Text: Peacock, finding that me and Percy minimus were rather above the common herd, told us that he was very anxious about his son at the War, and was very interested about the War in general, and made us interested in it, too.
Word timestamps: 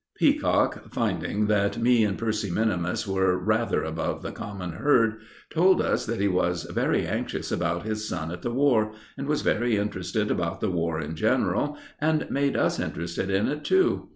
Peacock, 0.17 0.91
finding 0.91 1.45
that 1.45 1.77
me 1.79 2.03
and 2.03 2.17
Percy 2.17 2.49
minimus 2.49 3.07
were 3.07 3.37
rather 3.37 3.83
above 3.83 4.23
the 4.23 4.31
common 4.31 4.71
herd, 4.71 5.17
told 5.51 5.79
us 5.79 6.07
that 6.07 6.19
he 6.19 6.27
was 6.27 6.63
very 6.63 7.05
anxious 7.05 7.51
about 7.51 7.83
his 7.83 8.09
son 8.09 8.31
at 8.31 8.41
the 8.41 8.49
War, 8.49 8.93
and 9.15 9.27
was 9.27 9.43
very 9.43 9.77
interested 9.77 10.31
about 10.31 10.59
the 10.59 10.71
War 10.71 10.99
in 10.99 11.15
general, 11.15 11.77
and 11.99 12.27
made 12.31 12.57
us 12.57 12.79
interested 12.79 13.29
in 13.29 13.47
it, 13.47 13.63
too. 13.63 14.09